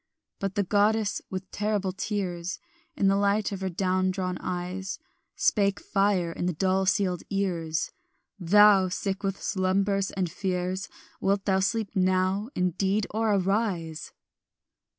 But 0.39 0.55
the 0.55 0.63
goddess, 0.63 1.21
with 1.29 1.51
terrible 1.51 1.91
tears 1.91 2.57
In 2.97 3.05
the 3.07 3.15
light 3.15 3.51
of 3.51 3.61
her 3.61 3.69
down 3.69 4.09
drawn 4.09 4.39
eyes, 4.39 4.97
Spake 5.35 5.79
fire 5.79 6.31
in 6.31 6.47
the 6.47 6.53
dull 6.53 6.87
sealed 6.87 7.21
ears; 7.29 7.91
"Thou, 8.39 8.89
sick 8.89 9.21
with 9.21 9.39
slumbers 9.39 10.09
and 10.09 10.27
fears, 10.31 10.89
Wilt 11.19 11.45
thou 11.45 11.59
sleep 11.59 11.95
now 11.95 12.49
indeed 12.55 13.05
or 13.11 13.35
arise? 13.35 14.11